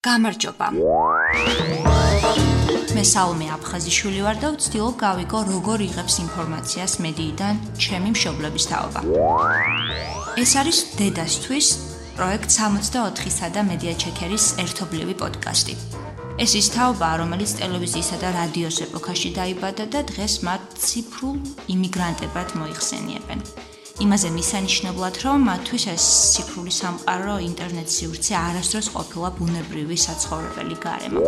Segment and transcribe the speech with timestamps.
[0.00, 0.66] გამარჯობა.
[2.96, 9.00] მე საუმე აფხაზიშვილი ვარ და ვცდილობ გავიგო როგორ იღებს ინფორმაციას მედიიდან ჩემი მშობლების თაობა.
[10.40, 11.68] ეს არის დედასთვის
[12.16, 15.74] პროექტ 64-სა და მედია ჩეკერის ერთობლივი პოდკასტი.
[16.44, 21.36] ეს ის თაობა, რომელიც ტელევიზიისა და რადიოს ეპოქაში დაიბადა და დღეს მათ ციფრულ
[21.76, 23.38] იმიგრანტებად მოიხსენიებენ.
[24.00, 31.20] იმაზე მისანიშნებლად, რომ მათთვის ეს ციფრული სამყარო, ინტერნეტ სივრცე არასდროს ყოფილა ბუნებრივი საცხოვრებელი გარემო.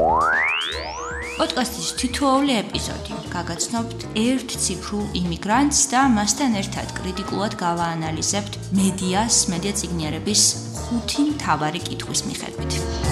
[1.36, 10.42] პოდკასტის თითოეული ეპიზოდი გაგაცნობთ ერთ ციფრულ იმიგრანტს და მასთან ერთად კრიტიკულად გავაანალიზებთ მედიას, მედია ციგნიერების
[10.80, 13.11] ხუთი მთავარი კითხვის მიხედვით.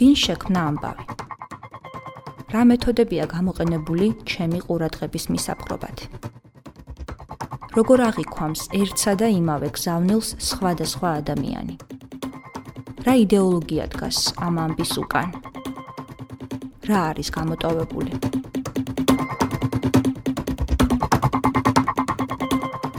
[0.00, 1.04] ვინ შექმნა ამბავი?
[2.52, 6.04] რა მეთოდებია გამოყენებული ჩემი ყურადღების მისაპყრობად?
[7.76, 11.76] როგორ აღიქვამს ერთსა და იმავე გზავნილს სხვადასხვა ადამიანი?
[13.04, 15.36] რა იდეოლოგია დგას ამ ამბის უკან?
[16.88, 18.12] რა არის გამოტოვებული?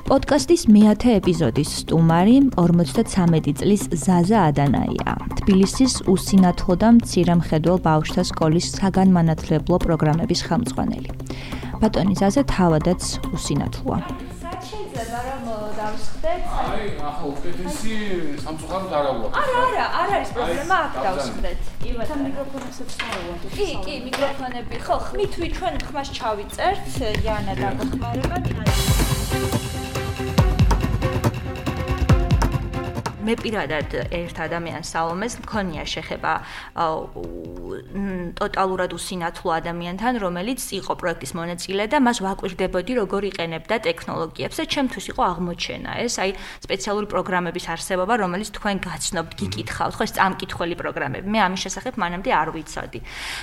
[0.05, 5.40] პოდკასტის მეათე ეპიზოდის სტუმარი 53 წლის ზაზა ადანაია.
[5.41, 11.09] თბილისის უსინათლო და მცირემხედველ ბავშვთა სკოლის საგანმანათლებლო პროგრამების ხელმძღვანელი.
[11.81, 13.01] ბატონი ზაზა თავადაც
[13.33, 13.99] უსინათლოა.
[16.61, 17.95] აი, ახლა უკეთესი
[18.43, 19.37] სამწუხაროდ არ აღვაქვს.
[19.41, 21.59] არა, არა, არ არის პრობლემა, აქ დავსხდეთ.
[21.89, 23.41] იბათ ამ მიკროფონებსაც წავალთ.
[23.57, 24.75] კი, კი, მიკროფონები.
[24.85, 28.90] ხო, ხმით ვიჩვენ ხმას ჩავიწერთ,იანა დაგხმარება, დინა.
[33.25, 36.33] მე პირადად ერთ ადამიანს სალომეს მქონია შეხება
[38.37, 45.05] ტოტალურად უსინათლო ადამიანთან, რომელიც იყო პროექტის მონაწილე და მას ვაკვირდებოდი როგორ იყენებდა ტექნოლოგიებს და ჩემთვის
[45.11, 46.31] იყო აღმოჩენა ეს აი
[46.65, 51.27] სპეციალური პროგრამების არსებობა, რომელიც თქვენ გაცნობთ, გიკითხავთ, ხო ეს წამკითხველი პროგრამები.
[51.31, 52.99] მე ამის შესახებ მანამდე არ ვიცოდი.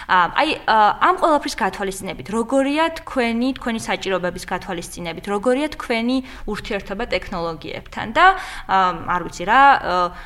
[0.09, 6.17] აი ამ ყველაფრის გათვალისწინებით, როგორია თქვენი, თქვენი საჭიროებების გათვალისწინებით, როგორია თქვენი
[6.49, 8.27] ურთიერთობა ტექნოლოგიებთან და
[8.69, 9.63] არ ვიცი რა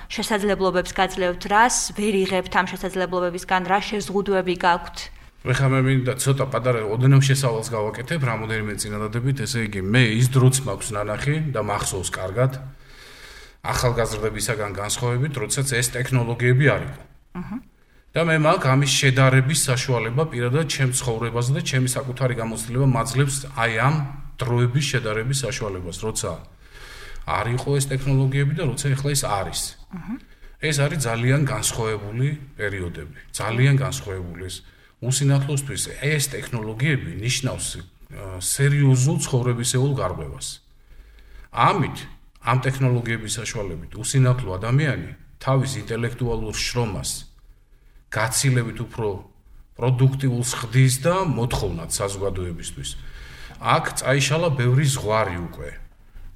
[0.09, 4.99] შესაძლებლობებს გაძლევთ, რას ვერ იღებთ ამ შესაძლებლობებისგან, რა შეზღუდვები გაქვთ?
[5.43, 10.27] მე ხა მე მინდა ცოტა პატარა ოდნავ შესავალს გავაკეთებ რამოდენიმე წინადადებით, ესე იგი მე ის
[10.35, 12.59] დროც მაქვს ნანახი და მახსოვს კარგად
[13.63, 17.03] ახალგაზრდებისაგან განსხვავებით, როდესაც ეს ტექნოლოგიები არისო.
[17.39, 17.57] აჰა.
[18.13, 23.73] და მე მაგ ამის შედარების საშუალება პირადად ჩემ ცხოვრებაზე და ჩემი საკუთარი გამოცდილება მაძლევს აი
[23.87, 23.95] ამ
[24.43, 26.31] დროების შედარების საშუალებას, როცა
[27.39, 29.61] არ იყო ეს ტექნოლოგიები და როცა ახლა ეს არის.
[29.95, 30.15] აჰა.
[30.63, 32.29] ეს არის ძალიან განსხვავებული
[32.59, 33.19] პერიოდები.
[33.35, 34.57] ძალიან განსხვავებული ეს
[35.03, 37.67] უსინათლოსთვის ეს ტექნოლოგიები ნიშნავს
[38.39, 40.49] სერიოზულ ცხოვრებისეულ გარღვევას.
[41.51, 41.99] ამით
[42.47, 45.11] ამ ტექნოლოგიების საშუალებით უსინათლო ადამიანი
[45.43, 47.11] თავის ინტელექტუალურ შრომას
[48.15, 49.09] გაცილებით უფრო
[49.77, 52.91] პროდუქტიულს ხდის და მოთხოვნად საზოგადოებისთვის.
[53.63, 55.71] აქ წაიშალა ბევრი ზღვარი უკვე.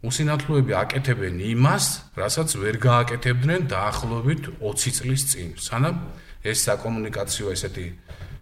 [0.04, 1.84] უსინათლოები აკეთებენ იმას,
[2.20, 5.48] რასაც ვერ გააკეთებდნენ დაახლოებით 20 წლის წინ.
[5.56, 5.96] სანამ
[6.44, 7.86] ეს საკომუნიკაციო ესეთი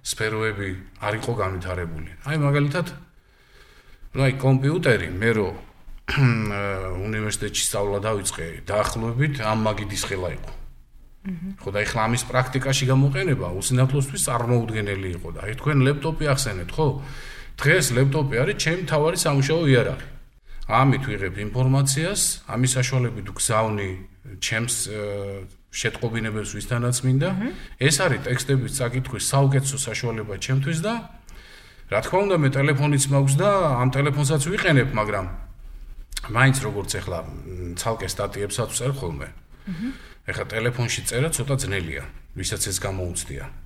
[0.02, 0.68] სფეროები
[1.00, 2.10] არ იყო განვითარებული.
[2.26, 2.86] აი მაგალითად,
[4.14, 5.48] ну აი კომპიუტერი, მე რო
[7.08, 10.52] უნივერსიტეტში სწავლა დავიწყე, დაახლოებით ამ მაგიდის ხელა იყო.
[11.24, 16.88] ხო და ეხლა ამის პრაქტიკაში გამოყენება უსინათლოსთვის წარმოუდგენელი იყო და აი თქვენ ლეპტოპი ახსენეთ, ხო?
[17.56, 20.13] დღეს ლეპტოპი არის ჩემი თავარი სამუშაო იარაღი.
[20.64, 23.88] ამით ვიღებ ინფორმაციას, ამის საშუალებით ვგზავნი
[24.40, 24.76] ჩემს
[25.74, 27.30] შეტყობინებებს ვისთანაც მინდა.
[27.82, 30.94] ეს არის ტექსტების წაკითხვის საუკეთესო საშუალება ჩემთვის და
[31.92, 33.48] რა თქმა უნდა მე ტელეფონიც მაქვს და
[33.82, 35.26] ამ ტელეფონსაც ვიყენებ, მაგრამ
[36.32, 37.18] მაინც როგორც ახლა
[37.76, 39.28] ცალკე სტატიებსაც ვწერ ხოლმე.
[40.24, 42.04] ეხლა ტელეფონში წერა ცოტა ძნელია,
[42.38, 43.63] ვისაც ეს გამოუცდია.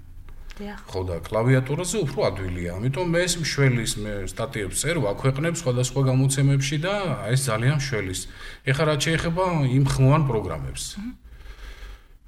[0.59, 2.71] ხო და კლავიატურაზე უფრო ადვილია.
[2.79, 6.95] ამიტომ მე ეს მშველის მე სტატიებს წერ ვაქვეყნებ სხვადასხვა გამოცემებში და
[7.31, 8.21] ეს ძალიან მშველის.
[8.67, 9.45] ეხლა რა შეიძლება
[9.79, 10.85] იმ ხმოვან პროგრამებს.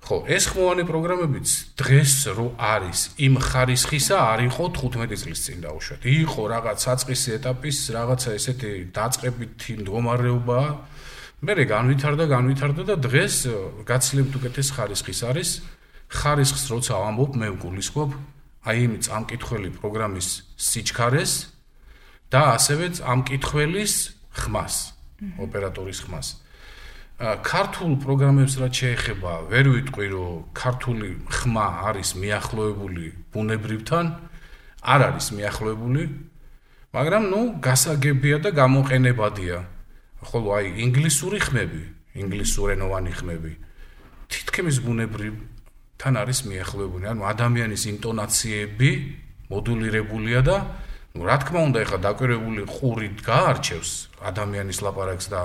[0.00, 6.00] ხო, ეს ხმოვანი პროგრამებიც დღეს რო არის იმ ხარისხისა არ იყო 15 წლის წინ დაუშვათ.
[6.08, 10.60] იყო რაღაც საწყისი ეტაპის რაღაცა ესეთი დაწყებითი მდგომარეობა.
[11.40, 13.36] მე განვითარდა, განვითარდა და დღეს
[13.88, 15.50] გაცილებით უკეთეს ხარისხის არის.
[16.10, 18.10] ხარისხს როცა ამბობ, მე ვგულისხმობ
[18.60, 20.28] აი იმ წამკითხველი პროგრამის
[20.60, 21.32] სიჩქარეს
[22.34, 23.94] და ასევე წამკითხველის
[24.36, 24.74] ხმას,
[25.40, 26.28] ოპერატორის ხმას.
[27.20, 34.06] ქართულ პროგრამებს რაც შეეხება, ვერ ვიტყვი, რომ ქართული ხმა არის მიახლოებული ბუნებრივთან,
[34.80, 36.02] არ არის მიახლოებული,
[36.96, 39.58] მაგრამ ნუ გასაგებია და გამოყენებადია.
[40.20, 41.82] ხოლო აი ინგლისური ხმები,
[42.20, 43.52] ინგლისურენოვანი ხმები
[44.30, 45.34] თითქმის ბუნებრივ
[46.00, 47.04] თან არის მიახლოებული.
[47.12, 48.90] ანუ ადამიანის ინტონაციები
[49.52, 50.56] მოდულირებულია და
[51.14, 53.90] ну, რა თქმა უნდა, ეხლა დაკვირვებული ყურით გაარჩევს
[54.24, 55.40] ადამიანის ლაპარაკს და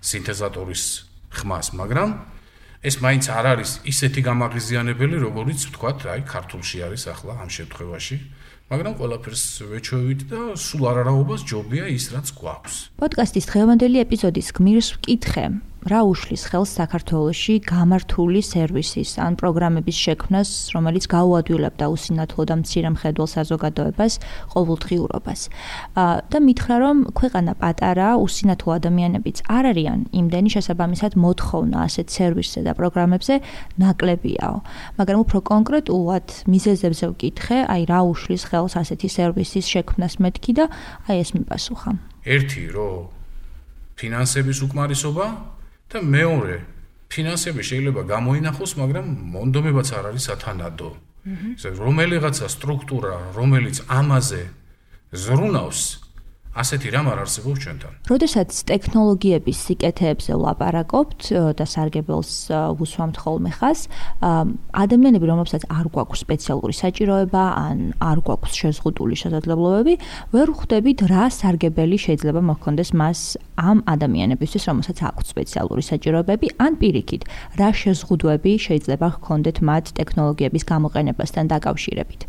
[0.00, 0.82] სინთეზატორის
[1.34, 2.10] ხმას, მაგრამ
[2.80, 8.16] ეს მაინც არ არის ისეთი გამაღიზიანებელი, როგორიც ვთქვათ, აი, ქართულში არის ახლა ამ შემთხვევაში.
[8.70, 12.74] მაგრამ ყველაფერს ვეჩვევით და სულ არარაობას ჯობია ის რაც გვაქვს.
[13.02, 15.44] პოდკასტის დღევანდელი ეპიზოდის გმირს ვკითხე,
[15.80, 23.28] რა უშლის ხელს საქართველოში გამართული სერვისის ან პროგრამების შექმნას, რომელიც გაუადვილებდა usinathlo და მცირე მხედველ
[23.32, 24.12] საზოგადოებას
[24.52, 25.40] ყოველდღიურობას.
[26.30, 32.72] და მითხრა, რომ ქვეყანა პატარა, usinathlo ადამიანებიც არ არიან იმდენი შესაბამისად მოთხოვნა ასეთ სერვისზე და
[32.76, 33.34] პროგრამებზე
[33.80, 34.56] ნაკლებიაო.
[35.00, 40.64] მაგრამ უფრო კონკრეტულად მიზეზებზე ვკითხე, აი რა უშლის ხელს ასეთი სერვისის შექმნას მეთქი და
[41.08, 41.90] აი ეს მიპასუხა.
[42.28, 43.08] ერთი რო
[43.96, 45.59] ფინანსების უკმარისობა
[45.90, 46.56] და მეორე
[47.10, 50.90] ფინანსები შეიძლება გამოინახოს, მაგრამ მონდომებაც არ არის ათანადო.
[51.58, 54.42] ესე რომელიღაცა სტრუქტურა, რომელიც ამაზე
[55.12, 55.80] ზრუნავს,
[56.50, 57.92] ასეთი რამ არ არსებობს ჩვენთან.
[58.10, 61.20] როდესაც ტექნოლოგიების სიკეთეებზე ვლაპარაკობთ
[61.54, 63.86] და სარგებელს უსვამთ ხოლმე ხას,
[64.74, 69.94] ადამიანები, რომლებსაც არ გვაქვს სპეციალური საჭიროება ან არ გვაქვს შეზღუდული შესაძლებლობები,
[70.34, 73.20] ვერ ხვდებით რა სარგებელი შეიძლება მოხონდეს მას
[73.54, 77.22] ამ ადამიანებისთვის, რომელსაც აქვს სპეციალური საჭიროებები, ან პირიქით,
[77.62, 82.20] რა შეზღუდვები შეიძლება ჰქონდეთ მათ ტექნოლოგიების გამოყენებასთან დაკავშირებით.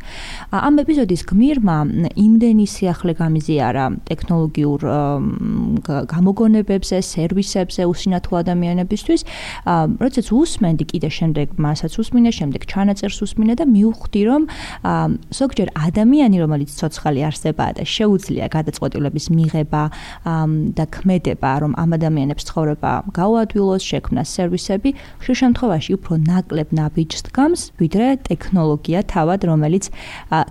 [0.54, 1.78] ამ ეპიზოდის გმირმა
[2.14, 4.80] იმდენი სიახლე გამიზიარა ტექნოლოგიურ
[6.12, 9.22] გამოგონებებზე, სერვისებზე უსინათო ადამიანებისთვის,
[10.04, 14.42] როდესაც უსმენდი კიდე შემდეგ მასაც უსმინე, შემდეგ ჩანაწერს უსმინე და მივხვდი, რომ
[15.40, 19.84] ზოგჯერ ადამიანი, რომელიც ცოცხალი არსებაა და შეუძლია გადაწყვეტილების მიღება
[20.78, 24.90] და ქმედება, რომ ამ ადამიანებს ცხოვრება გაუადვილოს, შექმნას სერვისები,
[25.22, 29.86] ხშირ შემთხვევაში უფრო ნაკლებ ნაბიჯს დგამს, ვიდრე ტექნოლოგია თავად, რომელიც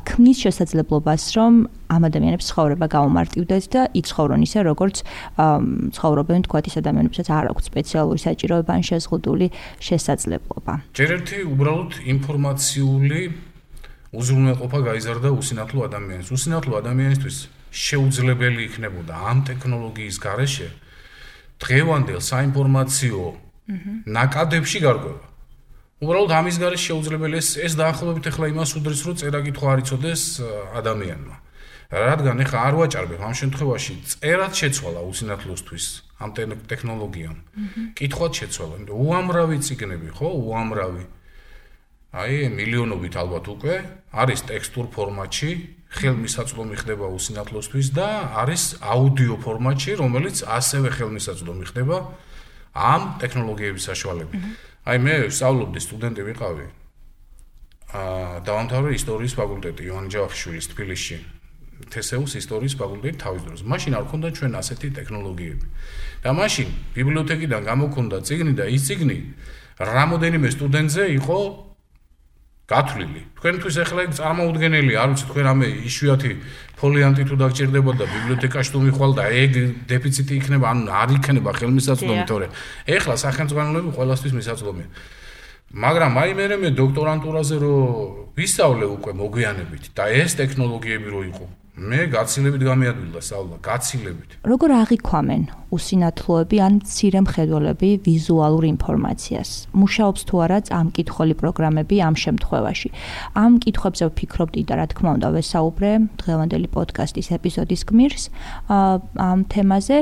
[0.09, 1.53] ქმნის შესაძლებლობას, რომ
[1.91, 4.97] ამ ადამიანებს ცხოვრება გაუმარტივდეს და იცხოვრონ ისე როგორც
[5.97, 9.47] ცხოვრობენ თქვათ ის ადამიანებსაც არ აქვს სპეციალური საჭიროება ან შეზღუდული
[9.87, 10.73] შესაძლებლობა.
[10.97, 13.21] ჯერ ერთი უბრალოდ ინფორმაციული
[14.11, 16.27] უზრუნველყოფა გაიზარდა უსინათლო ადამიანს.
[16.35, 17.37] უსინათლო ადამიანისთვის
[17.71, 20.69] შეუძლებელი იქნებოდა ამ ტექნოლოგიის გარეშე
[21.63, 23.23] დღევანდელ საინფორმაციო
[24.11, 25.25] ნაკადებში გარკვევა.
[26.01, 30.23] უბრალოდ ამის გარეშე შეუძლებელი ეს ეს დაახლოებით ახლა იმას უდრის რომ წერა კითხვა არ იცოდეს
[30.81, 31.37] ადამიანმა.
[31.91, 35.87] რადგან ეხა არ ვაჭარბებ ამ შემთხვევაში წერად შეცვალა უსინათლოსთვის
[36.23, 36.31] ამ
[36.71, 37.39] ტექნოლოგიამ.
[37.99, 41.05] კითხვად შეცვალა, იმიტომ უამრავი ციგნები, ხო, უამრავი.
[42.11, 43.75] აი, მილიონობით ალბათ უკვე
[44.15, 45.51] არის ტექსტურ ფორმატში,
[45.91, 48.09] ხელმისაწვდომი ხდება უსინათლოსთვის და
[48.39, 51.97] არის აუდიო ფორმატში, რომელიც ასევე ხელმისაწვდომი ხდება
[52.75, 54.43] ამ ტექნოლოგიების საშუალებით.
[54.87, 56.67] აი, მე ვსწავლობდი სტუდენტი ვიყავი.
[57.91, 61.40] აა, დავამთავრე ისტორიის ფაკულტეტი იოან ჯავახიშვილის თბილისში.
[61.89, 63.61] თესეუს ისტორიის ფაკულტეტი თავის დროს.
[63.65, 65.67] მაშინ არ ქონდა ჩვენ ასეთი ტექნოლოგიები.
[66.21, 69.19] და მაშინ ბიბლიოთეკიდან გამოქონდა წიგნი და ის წიგნი
[69.81, 71.39] რამოდენიმე სტუდენტზე იყო
[72.71, 73.23] გათვლილი.
[73.35, 76.31] თქვენთვის ახლა ეგ წარმოუდგენელი, არ ვიცი თქვენ ამე იშვიათი
[76.79, 79.53] ფოლიანტი თუ დაგჭირდებოდა ბიბლიოთეკაში თუ მიხვალ და ეგ
[79.91, 82.47] დეფიციტი იქნება, ანუ არ იქნება ხელმისაწვდომი, თორე
[82.95, 84.89] ახლა სახელმწიფოები ყველასთვის მისაწვდომია.
[85.71, 87.75] მაგრამ აი მე მე დოქტორანტურაზე რო
[88.35, 91.47] ვისწავლე უკვე მოგვიანებით და ეს ტექნოლოგიები რო იყო
[91.81, 94.31] მე გაცილებით გამიადვილა სწავლა, გაცილებით.
[94.45, 99.51] როგორ აღიქვამენ უსინათლოები ან მცირე მხედველები ვიზუალურ ინფორმაციას?
[99.81, 102.89] მუშაობს თუ არა ამ კითხველი პროგრამები ამ შემთხვევაში?
[103.39, 108.25] ამ კითხვებზე ვფიქრობდი და რა თქმა უნდა ვესაუბრე დღევანდელი პოდკასტის ეპიზოდის გმირს
[109.31, 109.99] ამ თემაზე,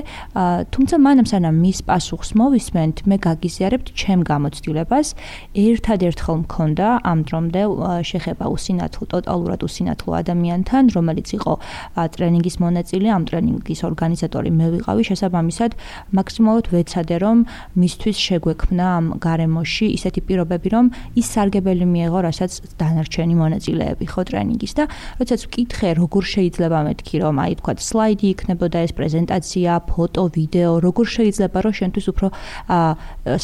[0.72, 5.06] თუმცა მანამ სანამ მის პასუხს მოვისმენთ, მე გაგიზიარებთ ჩემ გამოცდილებას.
[5.52, 7.62] ერთადერთხელ მქონდა ამ დრომდე
[8.08, 11.52] შეხება უსინათლო, ტოტალურად უსინათლო ადამიანთან, რომელიც იყო
[11.96, 15.70] ტრენინგის მონაწილე, ამ ტრენინგის ორგანიზატორი მე ვიყავი, შესაბამისად,
[16.18, 17.36] მაქსიმალურად ვეცადე, რომ
[17.78, 20.86] მისთვის შეგვექმნა ამ გარემოში ისეთი პირობები, რომ
[21.18, 24.72] ის სარგებელი მიეღო, რასაც დანარჩენი მონაწილეები ხო ტრენინგის.
[24.78, 24.84] და
[25.18, 31.06] როდესაც ვკითხე, როგორ შეიძლება მეთქი, რომ აი თქვა სლაიდი იქნებოდა ეს პრეზენტაცია, ფოტო, ვიდეო, როგორ
[31.16, 32.26] შეიძლება რომ შენთვის უფრო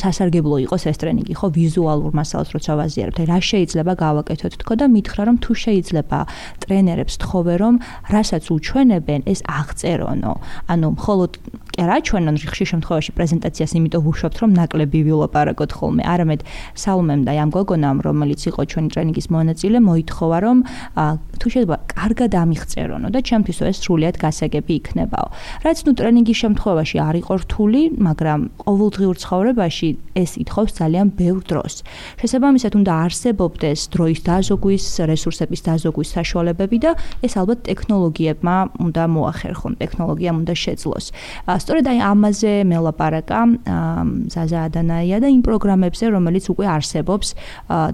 [0.00, 4.52] სასარგებლო იყოს ეს ტრენინგი, ხო, ვიზუალურ მასალას როცა ვაზიარებ, რა შეიძლება გავაკეთოთ?
[4.62, 6.18] თქო და მითხრა, რომ თუ შეიძლება
[6.62, 7.74] ტრენერებს თხოვე, რომ
[8.14, 10.32] რასაც უჩვენებენ ეს აღწერონო.
[10.72, 11.30] ანუ მხოლოდ
[11.74, 16.02] კი არა ჩვენონ ხშირ შემთხვევაში პრეზენტაციას იმიტომ ვუშვებთ რომ ნაკლები ვილაპარაკოთ ხოლმე.
[16.06, 16.40] არამედ
[16.78, 20.58] საუმემ და ამ გოგონამ რომელიც იყო ჩვენი ტრენინგის მონაწილე მოითხოვა რომ
[21.40, 25.26] თუ შეიძლება კარგად ამიღწერონო და ჩემთვის ეს სრულიად გასაგები იქნებაო.
[25.66, 28.40] რაც ნუ ტრენინგის შემთხვევაში არ იყო რთული მაგრამ
[28.70, 31.74] ყოველდღიურ ცხოვრებაში ეს ითხოვს ძალიან ბევრ დროს.
[32.22, 36.90] შესაბამისად უნდა არსებობდეს დროის დაზოგვის რესურსების დაზოგვის საშუალებები და
[37.26, 41.06] ეს ალბათ ტექნოლოგიებმა უნდა მოახერხონ ტექნოლოგიამ უნდა შეძლოს
[41.62, 43.40] სწორედ აი ამაზე მელაპარაკა
[44.34, 47.28] ზაზა ადანაია და იმ პროგრამებზე რომელიც უკვე არსებობს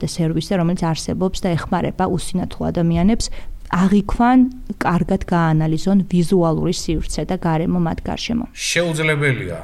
[0.01, 3.27] და სერვისზე რომელიც არსებობს და ეხმარება უსინათლო ადამიანებს
[3.71, 4.39] აღიქვან
[4.83, 8.45] კარგად გაანალიზონ ვიზუალური სივრცე და გარემო მათ გარშემო.
[8.51, 9.61] შეუძლებელია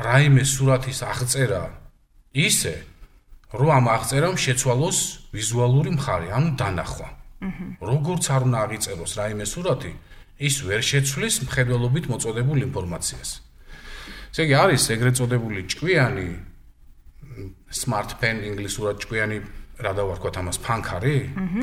[0.00, 1.62] რაიმე სურათის აღწერა
[2.32, 2.74] ისე,
[3.52, 4.98] რომ ამ აღწერამ შეცვალოს
[5.36, 7.08] ვიზუალური მხარე, ანუ დანახვა.
[7.80, 9.92] როგორც არ უნდა აღიწეროს რაიმე სურათი,
[10.38, 13.30] ის ვერ შეცვლის მხედველობით მოწოდებულ ინფორმაციას.
[14.34, 16.28] ესე იგი არის ეგრეთ წოდებული ჭკვიანი
[17.70, 19.38] smart pen ინგლისურად ჭკვიანი
[19.78, 21.16] რა დავარქვათ ამას ფანქარი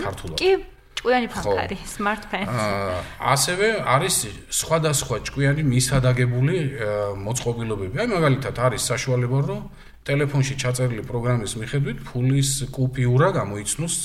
[0.03, 0.37] ქართულად.
[0.39, 0.51] კი,
[0.99, 2.47] ჭკვიანი ფანქარი, smart pen.
[2.47, 2.99] აა
[3.33, 4.15] ასევე არის
[4.51, 6.57] სხვადასხვა ჭკვიანი მისადაგებული
[7.27, 7.95] მოწყობილობები.
[8.01, 9.61] აი მაგალითად არის საშუალება რომ
[10.07, 13.95] ტელეფონში ჩაწერილი პროგრამის მიხედვით ფულის კუპიურა გამოიცნოს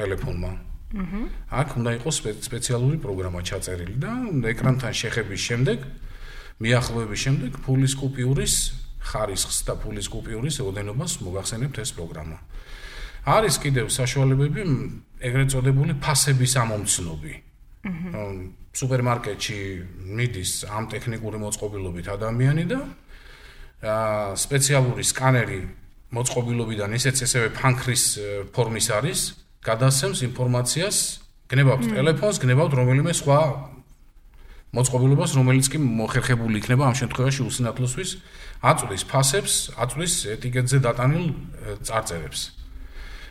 [0.00, 0.52] ტელეფონმა.
[0.90, 1.20] აჰა.
[1.60, 2.16] აქ უნდა იყოს
[2.48, 4.12] სპეციალური პროგრამა ჩაწერილი და
[4.50, 5.78] ეკრანთან შეხების შემდეგ
[6.60, 8.54] მიახლოების შემდეგ ფულის კუპიურის
[9.00, 12.38] ხარისხს და ფულის კუპიურის ოდენობას მოგახსენებთ ეს პროგრამა.
[13.24, 14.62] არის კიდევ საშუალებები
[15.20, 17.34] ეგრეთ წოდებული ფასების ამომცნობი.
[17.86, 18.12] აჰა.
[18.70, 19.58] სუპერმარკეტში
[20.14, 22.80] მიდის ამ ტექნიკური მოწყობილობით ადამიანი და
[23.82, 25.60] აა სპეციალური სკანერი
[26.14, 28.04] მოწყობილობიდან ისეც ესევე ფანქრის
[28.54, 29.20] ფორმის არის,
[29.60, 30.96] გადასცემს ინფორმაციას,
[31.52, 33.40] გნებავთ ტელეფონს, გნებავთ რომელიმე სხვა
[34.70, 38.10] მოწყობილობას, რომელიც კი მოხერხებული იქნება ამ შემთხვევაში უსინათლოსთვის,
[38.62, 41.24] აწვდის ფასებს, აწვდის ეტიკეტზე დატანილ
[41.82, 42.40] წარწერებს.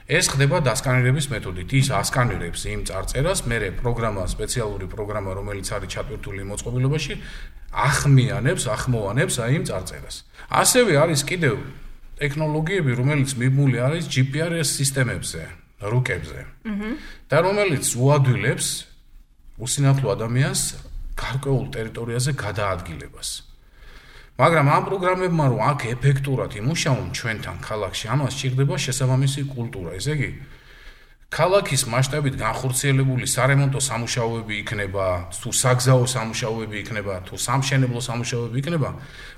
[0.10, 1.70] ეს ხდება დასკანირების მეთოდით.
[1.70, 7.14] ის ასკანირებს იმ წარწერას, მერე პროგრამა, სპეციალური პროგრამა, რომელიც არის ჩატვირთული მოწყობილობაში,
[7.70, 10.16] ახმიანებს, ახმოვანებს აი იმ წარწერას.
[10.50, 11.56] ასევე არის კიდევ
[12.20, 15.69] ტექნოლოგიები, რომელიც მიმული არის GPS სისტემებზე.
[15.82, 16.40] რუკებზე.
[16.66, 16.90] აჰა.
[17.30, 18.68] და რომელიც უადვილებს
[19.60, 20.62] უსინათლო ადამიანს
[21.16, 23.30] გარკვეულ ტერიტორიაზე გადაადგილებას.
[24.40, 29.92] მაგრამ ამ პროგრამებმა რომ აქ ეფექტურად იმუშაონ ჩვენთან ქალაქში, ამას სჭირდება შესაბამისი კულტურა.
[30.00, 30.32] ესე იგი,
[31.30, 38.90] ქალაქის მასშტაბით განხორციელებული სარემონტო სამუშაოები იქნება, თუ საგზაო სამუშაოები იქნება, თუ სამშენებლო სამუშაოები იქნება,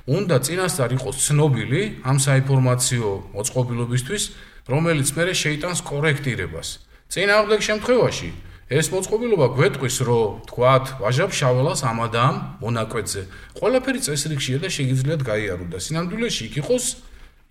[0.08, 4.24] უნდა წინასწარ იყოს ცნობილი ამ საინფორმაციო მოწყობილობისთვის
[4.70, 6.68] რომელიც მე შეიტანს კორექტირებას.
[7.12, 8.30] წინააღმდეგ შემთხვევაში
[8.72, 13.22] ეს მოწყობილობა გვეტყვის, რომ თქვათ, ვაჟაბ შაველას ამადამ მონაკვეთზე.
[13.60, 16.86] ყველაფერი წესრიგშია და შეგიძლიათ გაიარო და სინამდვილეში იქ იყოს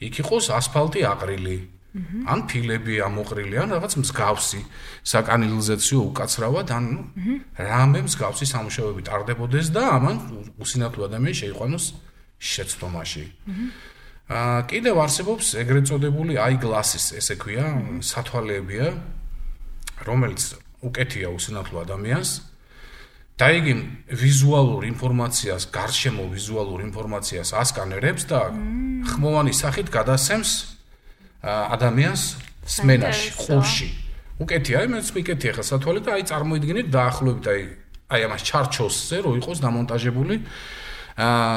[0.01, 1.59] იქ იყოს ასფალტი აყრილი.
[2.33, 4.61] ან ფილები ამოყრილი, ან რაღაც მსგავსი
[5.13, 6.85] საკანალიზაციო უკაცრავად, ან
[7.59, 10.17] რამე მსგავსი სამუშაოები ტარდებოდეს და ამან
[10.63, 11.85] უსინათლო ადამიანი შეიყვანოს
[12.39, 13.25] შეცდომაში.
[13.51, 14.00] აა
[14.31, 17.67] კიდევ არსებობს ეგრეთ წოდებული eyeglasses, ესე ქვია,
[17.99, 18.93] სათვალეებია,
[20.07, 20.55] რომელიც
[20.87, 22.47] უკეთია უსინათლო ადამიანს.
[23.41, 23.73] და იგი
[24.21, 28.53] ვიზუალურ ინფორმაციას, გარშემო ვიზუალურ ინფორმაციას ასკანერებს და
[29.17, 30.51] ხმოვანი სახით გადასცემს
[31.41, 32.23] ადამიანს
[32.69, 33.89] სმენაში, ყურში.
[34.45, 37.61] უკეთია, იმეც მიკეთია ხა სათვალე და აი წარმოიდგინეთ დაახლოებით აი
[38.13, 40.80] აი ამას ჩარჩოსზე რო იყოს დამონტაჟებული აა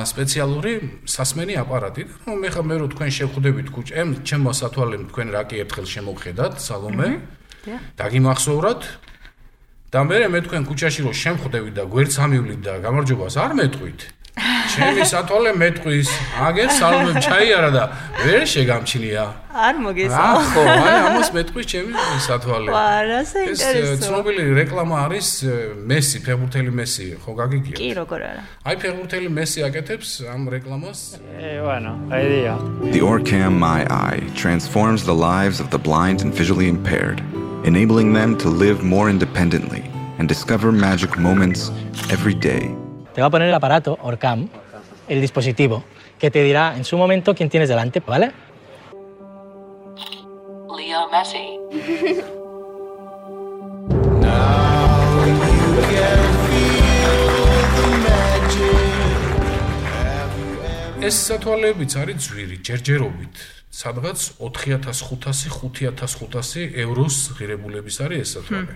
[0.03, 0.73] სპეციალური
[1.07, 2.07] სასმენი აპარატი.
[2.27, 5.87] ну მე ხა მე რო თქვენ შევხვდებით კუჭ, ემ ჩემო სათვალემ თქვენ რა კი ერთხელ
[5.87, 7.09] შემოგხედათ სალომე.
[7.95, 8.81] და გიმახსოვრათ
[9.93, 13.99] და მე მე თქვენ კუჭაში რო შემხვდებით და გვერდს ამივლით და გამარჯობას არ მეტყვით.
[14.38, 16.08] ჩემი სათვალე მეტყვის,
[16.46, 17.84] აგერ სალმე ჩაიარა და
[18.22, 19.24] ვერ შეგამჩნია.
[19.50, 20.36] არ მოგესალ.
[20.54, 21.92] ხო, აი ამას მეტყვის ჩემი
[22.22, 22.70] სათვალე.
[22.70, 23.98] ვაა, რა საინტერესო.
[23.98, 25.28] ეს ცნობილი რეკლამა არის
[25.90, 27.76] მესი, ფეხბურთელი მესი, ხო გაგიგია?
[27.82, 28.42] კი, როგორ არა.
[28.68, 30.98] აი ფეხბურთელი მესი აკეთებს ამ რეკლამას.
[31.34, 32.54] Eh, bueno, idea.
[32.94, 37.18] The Orcam My Eye transforms the lives of the blind and visually impaired,
[37.66, 39.82] enabling them to live more independently
[40.18, 41.70] and discover magic moments
[42.14, 42.70] every day.
[43.14, 44.48] te va a poner el aparato, Orcam,
[45.08, 45.84] el dispositivo,
[46.18, 48.32] que te dirá en su momento quién tienes delante, ¿vale?
[50.76, 51.58] Leo Messi.
[61.08, 63.36] ეს სათვალეებიც არის ძვირი, ჯერჯერობით.
[63.78, 68.74] სადღაც 4500-5500 ევროს ღირებულების არის ეს სათვალე.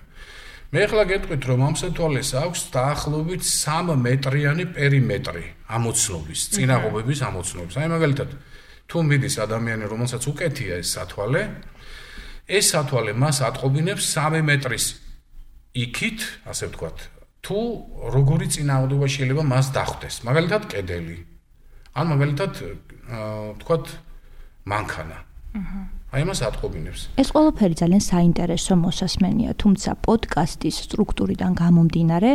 [0.68, 7.76] მე ახლა გეტყვით, რომ ამ სათვალეს აქვს დაახლოებით 3 მეტრიანი პერიმეტრი ამოცნობის, წინაღობების ამოცნობის.
[7.80, 8.30] აი მაგალითად,
[8.92, 11.42] თუ მიდის ადამიანი, რომელსაც უკეთია ეს სათვალე,
[12.52, 14.86] ეს სათვალე მას ატყობინებს 3 მეტრის
[15.88, 16.20] იქით,
[16.52, 16.98] ასე ვთქვათ,
[17.48, 17.60] თუ
[18.12, 20.16] როგორი წინააღმდეგობა შეიძლება მას დახვდეს.
[20.28, 21.18] მაგალითად, კედელი.
[21.96, 22.52] ან მაგალითად,
[23.56, 23.86] ვთქვათ,
[24.68, 25.18] მანქანა.
[25.56, 25.97] აჰა.
[26.18, 27.02] აი მას ატყობინებს.
[27.22, 32.32] ეს ყველაფერი ძალიან საინტერესო მოსასმენია, თუმცა პოდკასტის სტრუქტურიდან გამომდინარე,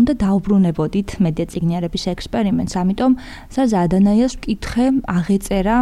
[0.00, 3.12] უნდა დაუბრუნებოდით მედია ციგნიერების ექსპერიმენტს, ამიტომ
[3.52, 5.76] საზა ადანაიას ვკითხე, აღეწერა,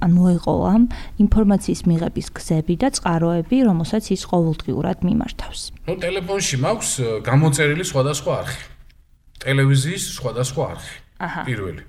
[0.00, 0.74] ან მოეყოლა
[1.20, 5.60] ინფორმაციის მიღების გზები და წყაროები, რომელსაც ის ყოველდღიურად მიმართავს.
[5.84, 8.62] ნუ ტელეფონში მაქვს გამოწერილი სხვადასხვა არხი.
[9.44, 10.94] ტელევიზიის სხვადასხვა არხი.
[11.20, 11.42] აჰა.
[11.44, 11.82] პირველი.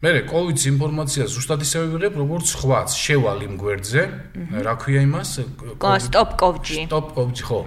[0.00, 4.02] მე კოვიდის ინფორმაცია ზუსტად ისევე ვიღებ როგორც ხვაც შევალ იმ გვერდზე
[4.64, 5.32] რა ქვია იმას
[5.76, 7.58] სტოპ კოვჯი სტოპ კოვჯი ხო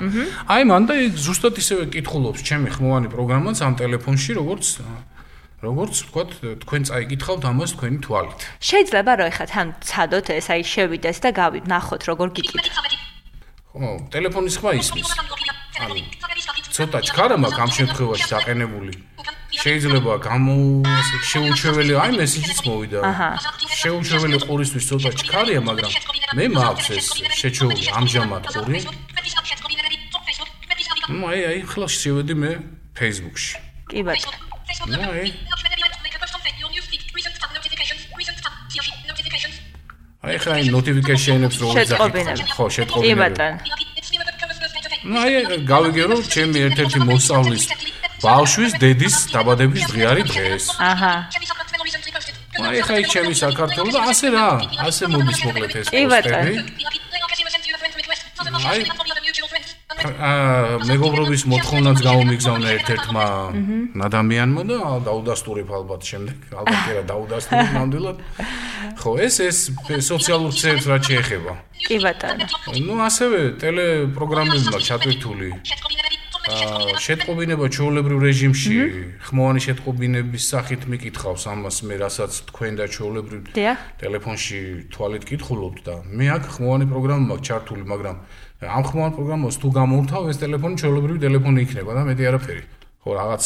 [0.50, 4.66] აი მან და ზუსტად ისევე კითხულობს ჩემი ხმოვანი პროგრამაც ამ ტელეფონში როგორც
[5.62, 6.32] როგორც ვთქვათ
[6.66, 11.66] თქვენ წაიკითხავთ ამას თქვენი თვალით შეიძლება რომ ეხა თან ცადოთ ეს აი შევიდეს და გავით
[11.70, 12.94] ნახოთ როგორ გიკითხავთ
[13.78, 15.10] ხო ტელეფონის ხმა ისმის
[16.74, 18.94] ცოტა ჩქარა მაქვს ამ შემთხვევაში დაყენებული
[19.62, 20.56] შეიძლება გამო
[21.30, 23.00] შეუჩეველი აი მესიჯიც მოვიდა.
[23.10, 23.30] აჰა.
[23.82, 25.92] შეუჩეველი ყურისთვის ცოტა ჩქარია, მაგრამ
[26.38, 27.08] მე მაქვს ეს
[27.40, 28.80] შეჩეული ამჟამად ყური.
[31.14, 32.52] ნუ აი აი ხლა შევედი მე
[32.98, 33.54] Facebook-ში.
[33.92, 34.38] კი ბატონო.
[34.90, 35.28] ნუ აი
[40.24, 42.44] აი ხა აი notification-ებს რო უძახი.
[42.56, 43.06] ხო, შეტყობინები.
[43.06, 43.58] კი ბატონო.
[45.04, 45.34] ნუ აი
[45.68, 47.64] გავიგერო ჩემი ერთ-ერთი მოსწავლის
[48.24, 50.64] ბავშვის დედის დაბადების დღე არის დღეს.
[50.80, 51.14] აჰა.
[52.64, 54.48] აი ხა იქ ჩემი საქართველო და ასე რა,
[54.88, 56.54] ასე მოდის მოკლედ ეს პოსტები.
[58.64, 58.80] აი
[60.04, 63.26] აა მეგობრობის მოთხოვნაც გამომიგზავნა ერთ-ერთმა
[64.08, 64.78] ადამიანმა და
[65.08, 68.18] დაუდასტურებ ალბათ შემდეგ, ალბათ კი რა დაუდასტურებ ნამდვილად.
[69.00, 69.58] ხო, ეს ეს
[70.12, 71.54] სოციალურ ქსელს რა შეეხება?
[71.88, 72.46] კი ბატონო.
[72.88, 75.50] ნუ ასევე ტელეპროგრამები მაქვს ჩატვირთული.
[76.44, 78.76] შეტყობინება ჩაოლებრივ რეჟიმში.
[79.24, 83.42] ხმოვანი შეტყობინების სახით მიკითხავს ამას მე რასაც თქვენ და ჩაოლებრივ
[84.04, 84.60] ტელეფონში
[84.92, 88.16] თვალით კითხულობთ და მე აქ ხმოვანი პროგრამა მაქვს ჩართული მაგრამ
[88.64, 92.64] ამ ხმოვან პროგრამას თუ გამორთავ ეს ტელეფონი ჩაოლებრივ ტელეფონი იქნება და მეტი არაფერი.
[93.04, 93.44] ხო რაღაც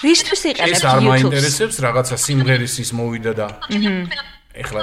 [0.00, 0.80] რისთვის იყენებთ YouTube-ს?
[0.80, 3.46] ეს არ მაინტერესებს, რაღაცა სიმღერის ის მოვიდა და
[4.56, 4.80] ეხლა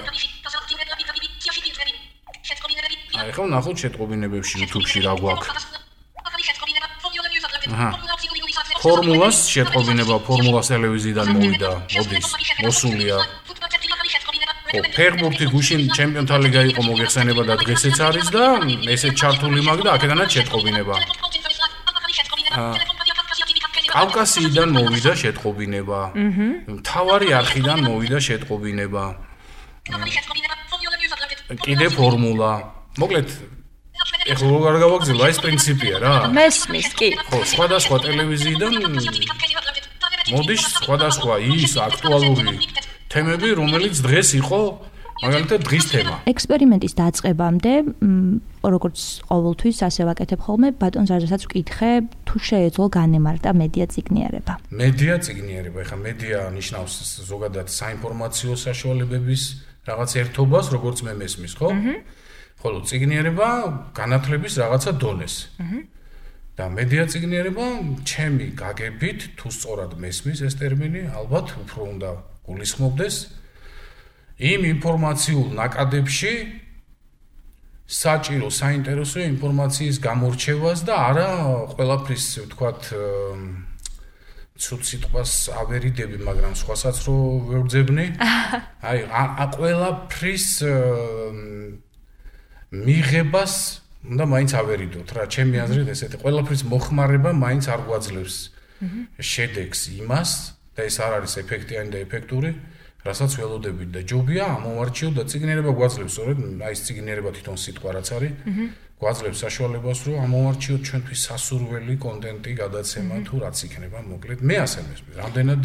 [3.18, 5.50] აი ხო ნახოთ შეტყობინებებში YouTube-ში რა გვაქვს.
[7.74, 7.90] აჰა.
[8.84, 12.28] ფორმულას შეტყობინება ფორმულას ტელევიზიიდან მოვიდა, მოდის,
[12.64, 13.18] მოსულია.
[14.68, 18.46] ხო, ფეხბურთი გუშინ ჩემპიონთა ლიგა იყო მოგეხსენება და დღესაც არის და
[18.94, 20.96] ესე ჩართული მაგ და აქედანაც შეტყობინება.
[23.98, 26.00] კავკასიიდან მოვიდა შეტყობინება.
[26.22, 26.48] აჰა.
[26.90, 29.04] თავარი არხიდან მოვიდა შეტყობინება.
[31.66, 32.77] კიდე ფორმულა.
[32.98, 33.30] მოკლედ
[34.28, 35.24] ეხლა როგორ გავაგზავნო?
[35.32, 36.16] ეს პრინციპია რა.
[36.34, 37.10] მესმის კი.
[37.32, 38.74] ხო სხვადასხვა ტელევიზიიდან
[40.34, 42.56] მოდის სხვადასხვა ის აქტუალური
[43.08, 44.62] თემები რომელიც დღეს იყო
[45.18, 46.16] მაგალითად დღის თემა.
[46.30, 47.74] ექსპერიმენტის დაწყებამდე
[48.62, 51.92] როგორც ყოველთვის ასე ვაკეთებ ხოლმე ბატონ ზარზასაც ვკითხე
[52.28, 54.54] თუ შეეძლო განემარტა მედია ციგნიერება.
[54.70, 55.78] მედია ციგნიერება.
[55.86, 56.94] ეხლა მედია ნიშნავს
[57.32, 59.42] ზოგადად საინფორმაციო საშუალებების
[59.90, 61.70] რაღაც ერთობას როგორც მე მესმის ხო?
[61.74, 61.96] აჰა
[62.62, 63.50] ხოლო ციგნიერება
[63.94, 65.36] განათლების რაღაცა დონეს.
[66.58, 67.66] და მედია ციგნიერება
[68.02, 72.10] ჩემი გაგებით თუ სწორად მესმის ეს ტერმინი, ალბათ უფრო უნდა
[72.50, 73.16] გულისხმობდეს
[74.42, 76.34] იმ ინფორმაციულ ნაკადებში
[77.88, 81.30] საჭირო საინტერესო ინფორმაციის გამორჩევას და არა
[81.78, 82.82] ყველაფრის ვთქვათ
[84.58, 87.18] ცუც სიტყვას ავერიდები, მაგრამ სხვასაც რო
[87.48, 88.06] ვერძებნი.
[88.90, 90.48] აი, ა ყველაფრის
[92.72, 93.54] მიღებას
[94.08, 96.18] უნდა მაინც ავერიდოთ რა ჩემი აზრით ესეთი.
[96.24, 98.36] ყველაფრის მოხმარება მაინც არ გვაძლევს
[99.20, 100.30] შედეგს იმას
[100.76, 102.52] და ეს არ არის ეფექტიანი და ეფექტური
[103.08, 108.08] რასაც ველოდებით და ჯობია ამოვარჩიო და ციგნიერება გვაძლევს სწორედ აი ეს ციგნიერება თვითონ სიტყვა რაც
[108.18, 108.34] არის
[108.98, 114.40] გვაძლევს საშუალებას რომ ამოვარჩიოთ ჩვენთვის სასურველი კონტენტი გადაცემა თუ რაც იქნება მოკლედ.
[114.42, 115.64] მე ასე მესმის რამდენად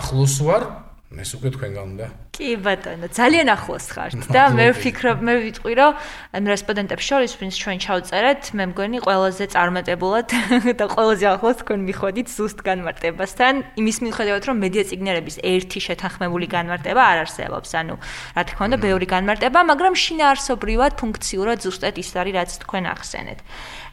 [0.00, 0.62] ახლოს ვარ
[1.06, 2.06] ეს უკვე თქვენგან უნდა.
[2.34, 5.92] კი ბატონო, ძალიან ახლოს ხართ და მე ვფიქრობ, მე ვიტყვი, რომ
[6.34, 10.28] ანუ რესპონდენტებს შორის, ვინც ჩვენ ჩავწერეთ, მე მგონი ყველაზე წარმატებულად
[10.82, 17.02] და ყველაზე ახლოს თქვენ მიხვედით ზუსტ განმარტებასთან, იმის მიხედავად, რომ მედია ციგნერების ერთი შეთანხმებული განმარტება
[17.06, 17.70] არ არსებობს.
[17.86, 17.94] ანუ,
[18.34, 23.38] რა თქმა უნდა, ბევრი განმარტება, მაგრამ შინაარსობრივად ფუნქციურად ზუსტად ის არის, რაც თქვენ ახსენეთ.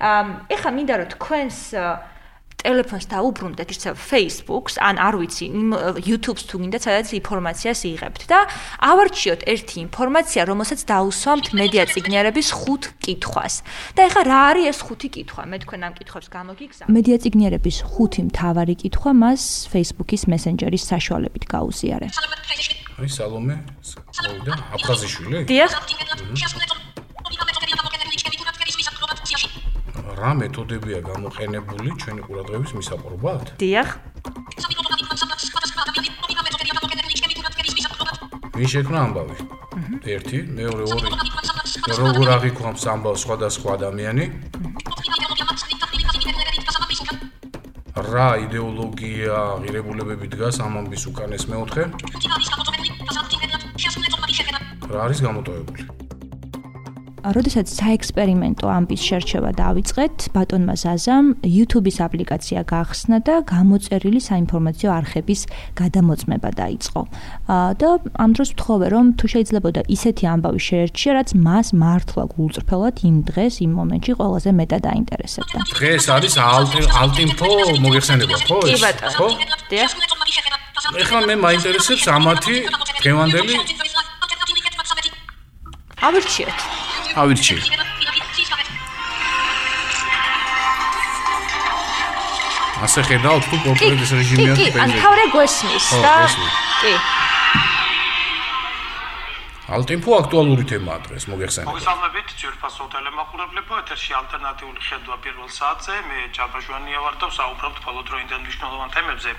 [0.02, 1.58] აა, ეხლა მინდა რომ თქვენს
[2.64, 5.46] ტელეფონს დაუბრუნდეთ ისე Facebook-ს, ან არ ვიცი,
[6.08, 8.40] YouTube-ს თუ გინდა სადაც ინფორმაციას იღებთ და
[8.80, 13.54] ავარჩიოთ ერთი ინფორმაცია, რომელსაც დაუსვამთ მედია ციგნიერების ხუთ კითხვას.
[13.96, 15.44] და ეხლა რა არის ეს ხუთი კითხვა?
[15.52, 16.92] მე თქვენ ამ კითხვებს გამოგიგზავნე.
[16.96, 19.42] მედია ციგნიერების ხუთი მთავარი კითხვა მას
[19.74, 22.08] Facebook-ის Messenger-ის საშუალებით გაუზიარე.
[23.04, 23.56] აი სალომე,
[24.24, 25.38] მოვიდა აფხაზიშვილი?
[25.52, 25.72] დიახ.
[30.24, 33.50] რა მეთოდებია გამოყენებული ჩვენი ყურადღების მისაპყრობად?
[33.60, 33.90] დიახ.
[38.56, 39.36] ვინ შექმნა ამბავი?
[40.16, 41.10] ერთი, მეორე, ორი.
[42.00, 44.26] როგორ აღიქვამს ამბავს სხვადასხვა ადამიანი?
[48.14, 51.84] რა იდეოლოგია, ღირებულებები დგას ამ ამბის უკანეს მეოთხე?
[54.88, 55.84] რა არის გამოტოვებული?
[57.24, 65.42] როდესაც საექსპერიმენტო ამბის შერჩევა დაიწყეთ, ბატონმა ზაზამ YouTube-ის აპლიკაცია გახსნა და გამოწერილი საინფორმაციო არხების
[65.80, 67.02] გადამოწმება დაიწყო.
[67.80, 73.16] და ამ დროს ვთხოვე, რომ თუ შეიძლებოდა ისეთი ამბავი შეერჩია, რაც მას მართლა გულწრფელად იმ
[73.32, 75.58] დღეს, იმ მომენტში ყველაზე მეტად აინტერესებდა.
[75.80, 78.58] დღეს არის ალტინფო მოგეხსენება, ხო?
[78.68, 79.16] კი ბატონო.
[79.16, 79.28] ხო?
[79.72, 79.92] დიახ.
[81.00, 82.56] ეხლა მე მაინტერესებს ამათი
[83.00, 83.56] დღევანდელი
[86.04, 86.83] ავირჩიეთ.
[87.22, 87.56] ავირჩი.
[92.84, 94.72] ასე ხედავთ თუ კონკრეტის რეჟიმია თუ პენზი.
[94.72, 96.16] კი, კი, ან თავრე გვესმის და
[96.84, 96.94] კი.
[99.64, 101.72] ალტემპო აქტუალური თემაა დღეს მოგეხსენებათ.
[101.72, 105.96] მოგესალმებით, ძვირფასო ტელემაყურებლებო, ეთერში ალტერნატიული ხედვა პირველ საათზე.
[106.04, 109.32] მე ჯაბაჟვანია ვარ და ვსაუბრობ თვალოდროინდელ მნიშვნელოვან თემებზე.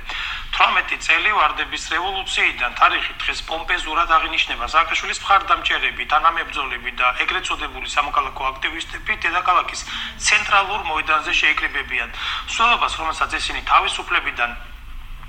[0.56, 8.42] 18 წელი ვარდების რევოლუციიდან თარიღი დღეს პომპეზურად აღინიშნება სააკაშვილის მხარდამჭერები, თანამებრძოლები და ეგრეთ წოდებული სამოქალაქო
[8.52, 9.80] აქტივისტები დედაქალაქის
[10.24, 12.08] ცენტრალურ მოედანზე შეიკრიბებიან.
[12.48, 14.50] სულობას, რომელსაც ესენი თავისუფლებიდან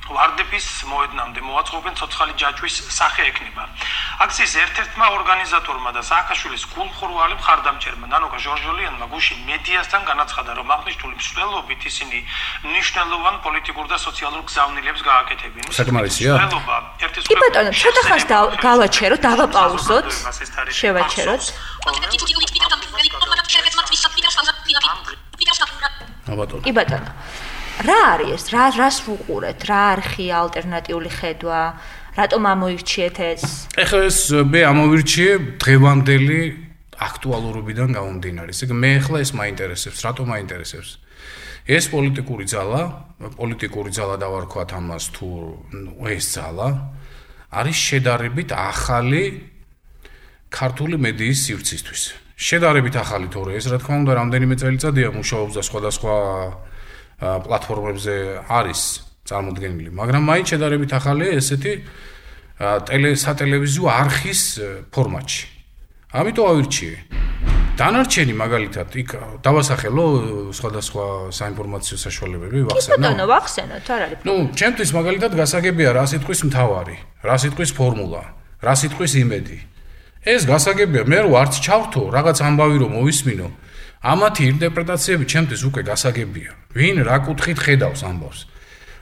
[0.06, 3.64] ვარდების მოედნამდე მოაწყობენ ცოცხალი ჯაჭვის სახე ექნება.
[4.22, 11.82] აქციის ერთ-ერთმა ორგანიზატორმა და სააკაშვილის გულხურვალი მხარდამჭერმა ნანოკა ჟორჟოლიანმა გუშინ მედიასთან განაცხადა, რომ აღნიშნული მსვლელობით
[11.90, 12.18] ისინი
[12.70, 15.64] მნიშვნელოვან პოლიტიკურ და სოციალურ გზავნილებს გააკეთებენ.
[15.74, 16.32] საკმარისია?
[17.26, 18.26] კი ბატონო, ცოტა ხანს
[18.62, 20.08] გავაჩეროთ, დავაპაუზოთ.
[20.70, 21.44] შევაჩეროთ.
[26.30, 26.62] აბატონო.
[26.66, 27.10] კი ბატონო.
[27.84, 28.44] რა არის ეს?
[28.56, 29.60] რა რას ვუყურეთ?
[29.68, 31.62] რა არხი ალტერნატიული ხედვა?
[32.16, 33.44] რატომ ამოირჩიეთ ეს?
[33.76, 36.42] ეხლა ეს მე ამოვირჩიე დღევანდელი
[36.96, 38.50] აქტუალურობიდან გამომდინარე.
[38.56, 40.90] ისე მე ეხლა ეს მაინტერესებს, რატომ მაინტერესებს?
[41.66, 42.82] ეს პოლიტიკური ძალა,
[43.36, 45.28] პოლიტიკური ძალა დავარქვათ ამას თუ
[46.08, 46.68] ეს ძალა
[47.52, 49.24] არის შედარებით ახალი
[50.54, 52.02] ქართული მედიის სივრცისთვის.
[52.36, 56.16] შედარებით ახალი თორე ეს რა თქმა უნდა რამდენიმე წელიწადია მუშაობს და სხვადასხვა
[57.20, 58.16] პლატფორმებზე
[58.50, 58.82] არის
[59.26, 61.74] წარმოქმნილი, მაგრამ მაინც შედარებით ახალია ესეთი
[62.60, 64.42] ტელე სატელევიზიო არქის
[64.94, 65.46] ფორმატში.
[66.16, 66.96] ამიტომ ავირჩიე.
[67.76, 69.10] დანარჩენი მაგალითად იქ
[69.44, 70.06] დავასახელო
[70.56, 72.96] სხვადასხვა საინფორმაციო საშუალებები ვახსენო.
[73.04, 74.20] ბატონო, ვახსენოთ, არ არის.
[74.24, 76.96] ნუ, ჩემთვის მაგალითად გასაგებია რა სიტყვის მთავარი,
[77.28, 78.24] რა სიტყვის ფორმულა,
[78.64, 79.58] რა სიტყვის იმედი.
[80.24, 83.48] ეს გასაგებია, მე ვარც ჩავრთო რაღაც ამბავი რომ მოვისმინო.
[84.06, 86.52] ამათი ინტერპრეტაციები ჩემთვის უკვე გასაგებია.
[86.78, 88.40] ვინ რა კუთხით ხედავს ამბავს?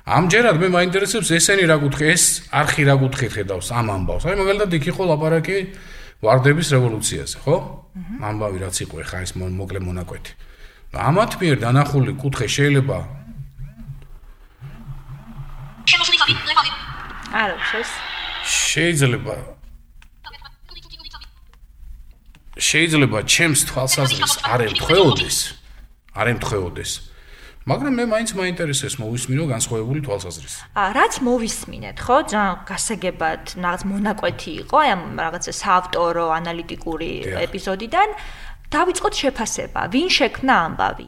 [0.04, 4.24] ამჯერად მე მაინტერესებს ესენი რა კუთხე ეს არქი რა კუთხით ხედავს ამ ამბავს.
[4.28, 5.58] აი მაგალითად იქ იყო ლაპარაკი
[6.24, 7.56] ვარდების რევოლუციაზე, ხო?
[8.24, 10.32] ამბავი რაც იყო ხა ეს მოკლე მონაკვეთი.
[10.94, 12.98] ამათ მიერ დანახული კუთხე შეიძლება
[17.34, 17.58] არა,
[18.46, 19.53] შეიძლება
[22.64, 25.38] შეიძლება ჩემს თვალსაზრისს არ ემთხვეოდეს,
[26.16, 26.92] არ ემთხვეოდეს.
[27.64, 30.60] მაგრამ მე მაინც მაინტერესებს მოვისმინო განსხვავებული თვალსაზრისი.
[30.76, 32.18] აა, რაც მოვისმინეთ, ხო?
[32.28, 37.12] ძალიან გასაგებად, რაღაც მონაკვეთი იყო, აი ამ რაღაცა საავტორო ანალიტიკური
[37.48, 38.10] ეპიზოდიდან
[38.68, 39.82] დავიწყოთ შეფასება.
[39.96, 41.08] ვინ შექმნა ამბავი?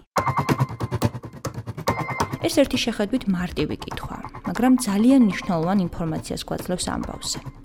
[2.45, 7.64] ეს ერთი შეხედვით მარტივი კითხვა, მაგრამ ძალიან მნიშვნელოვან ინფორმაციას გვაძლევს ამბავზე.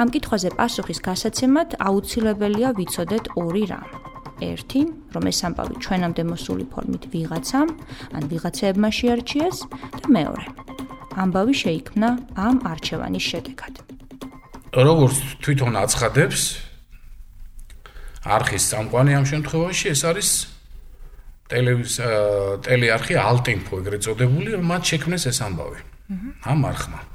[0.00, 3.88] ამ კითხვაზე პასუხის გასაცემად აუცილებელია ვიცოდეთ ორი რამ.
[4.42, 4.80] ერთი,
[5.14, 7.68] რომ ეს ამბავი ჩვენამდე მოსული ფორმით ვიღაცამ,
[8.16, 9.56] ან ვიღაცებმა შეარჩიეს
[10.02, 10.44] და მეორე,
[11.22, 13.74] ამბავი შეიქმნა ამ არჩევანის შედეგად.
[14.72, 16.42] როგორც თვითონ აცხადებს
[18.24, 20.30] არხის წამყვანი ამ შემთხვევაში ეს არის
[21.52, 21.92] ტელევიზ
[22.64, 25.80] ტელეარხი ალტინფო ეგრეთ წოდებული, რომ მათ შექმნეს ეს ამბავი.
[26.48, 27.11] ამ არხმა.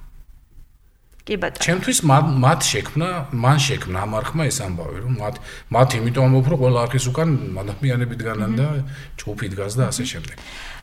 [1.27, 1.63] კი ბატონო.
[1.67, 5.35] ჩემთვის მათ შექმნა, მან შექმნა ამ არხმა ეს ამბავი, რომ მათ
[5.75, 7.29] მათ იმიტომ ამბობ, რომ ყველა არხის უკან
[7.61, 8.67] ადამიანები დგანან და
[9.19, 10.35] ჯგუფი დგას და ასე შემდეგ.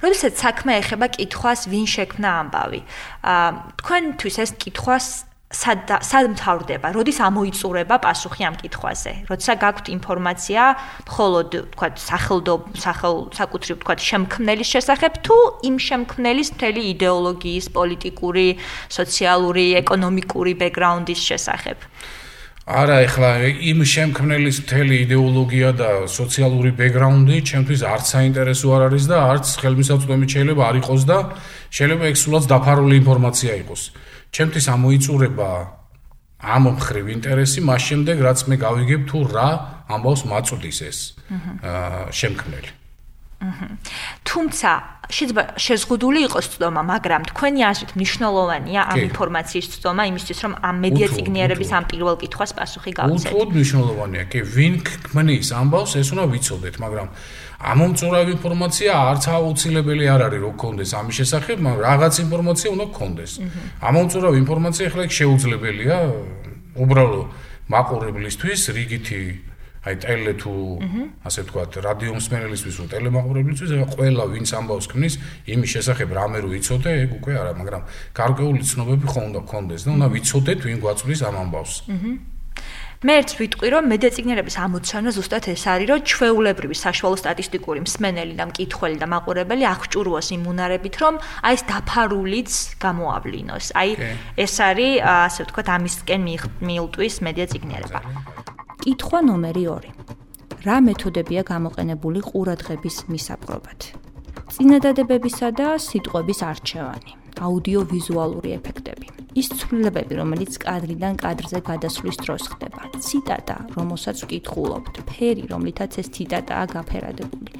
[0.04, 2.80] როდესაც საქმე ეხება კითხვას, ვინ შექმნა ამბავი?
[3.24, 3.48] აა
[3.80, 5.06] თქვენთვის ეს კითხვას
[5.54, 6.90] სად სად მთავრდება?
[6.96, 9.12] როდის ამოიწურება პასუხი ამ კითხვაზე?
[9.30, 10.62] როცა გაქვთ ინფორმაცია,
[11.06, 15.36] მხოლოდ თქვა სახელდო სახელ საკუთრივ თქვა შემქმნელის შესახებ თუ
[15.70, 18.48] იმ შემქმნელის მთელი იდეოლოგიის, პოლიტიკური,
[18.98, 21.78] სოციალური, ეკონომიკური ბექგრაუნდის შესახებ?
[22.64, 29.16] არა, ეხლა იმ შემქმნელის მთელი იდეოლოგია და სოციალური ბექგრაუნდი ჩემთვის არც საინტერესო არ არის და
[29.20, 31.18] არც ხელმისაწვდომი შეიძლება არ იყოს და
[31.68, 33.82] შეიძლება ეგ სულაც დაფარული ინფორმაცია იყოს.
[34.34, 35.50] ჩემთვის ამოიწურება
[36.44, 39.48] ამ მხრივ ინტერესი მას შემდეგ რაც მე გავიგებ თუ რა
[39.94, 40.98] ამბავს მაწუდის ეს
[41.62, 42.70] აა შემქმნელი.
[44.24, 44.70] თუმცა
[45.12, 51.06] შეიძლება შეზღუდული იყოს ცდომა, მაგრამ თქვენი აზრით მნიშვნელოვანია ამ ინფორმაციის ცდომა იმისთვის, რომ ამ მედია
[51.12, 53.28] ციგნიერების ამ პირველ კითხვას პასუხი გავცეთ.
[53.28, 57.08] უთუოდ მნიშვნელოვანია, კი, ვინ ქმნის ამბავს, ეს უნდა ვიცოდეთ, მაგრამ
[57.72, 60.90] ამომწურავი ინფორმაცია არც აუცილებელი არ არის რომ გქონდეს.
[61.00, 63.32] ამის შესახებ, მაგრამ რაღაც ინფორმაცია უნდა გქონდეს.
[63.88, 65.96] ამომწურავი ინფორმაცია ახლა შეუძლებელია
[66.84, 67.26] უბრალოდ
[67.72, 69.20] მაყურებლისთვის რიგითი
[69.84, 70.52] აი ტელე თუ
[71.28, 76.50] ასე ვთქვათ რადიო მსმენელისთვის თუ ტელემაყურებლისთვის ახლა ყველა ვინც ამბავს ქმნის იმის შესახებ რამე რო
[76.56, 77.82] იცოდე ეგ უკვე არა მაგრამ
[78.16, 81.72] გარკვეული ცნობები ხომ უნდა გქონდეს და უნდა ვიცოდეთ ვინ გვაწვდის ამ ამბავს.
[81.84, 82.12] აჰა
[83.04, 88.44] მე ერთს ვიტყვი, რომ მედეციგნერების ამოცანა ზუსტად ეს არის, რომ ჩვეულებრივი საშუალო სტატისტიკური მსმენელი და
[88.48, 91.14] მკითხველი და მაყურებელი აღჭურვოს იმ უნარებით, რომ
[91.44, 93.66] აი ეს დაფარულიც გამოავლინოს.
[93.76, 93.90] აი
[94.40, 96.22] ეს არის, ასე ვთქვათ, ამისკენ
[96.64, 98.00] მიულტვის მედეციგნერება.
[98.80, 99.92] კითხვა ნომერი 2.
[100.64, 103.80] რა მეთოდებია გამოყენებული ყურადღების მისაპყრობად?
[104.48, 112.82] წინადადებებისა და სიტყვების არჩევანი, აუდიოვიზუალური ეფექტები, ის ცვლილებები, რომელიც კადრიდან კადრზე გადასვლის დროს ხდება.
[113.04, 117.50] ციტატა, რომელსაც ვკითხულობთ, ფერი, რომლითაც ეს ციტატაა გაფერადებული.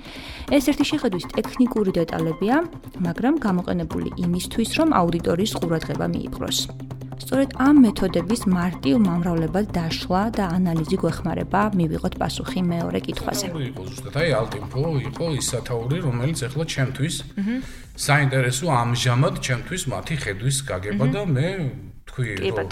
[0.54, 2.56] ეს ერთი შეხედვის ტექნიკური დეტალებია,
[3.06, 6.58] მაგრამ გამოყენებული იმისთვის, რომ აუდიტორიის ყურადღება მიიპყროს.
[7.24, 13.46] სწორედ ამ მეთოდების მარტივ მომრავლებად დაშლა და ანალიზი გვეხმარება მივიღოთ პასუხი მეორე კითხვაზე.
[13.68, 17.14] იყო ზუსტად აი ალტინფო იყო ის სათაური, რომელიც ახლა ჩემთვის
[18.08, 21.48] საინტერესო ამჟამად ჩემთვის მათი ხედვის გაგება და მე
[22.08, 22.68] თქვი რომ